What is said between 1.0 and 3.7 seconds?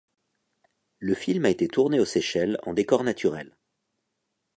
film a été tourné aux Seychelles en décors naturels.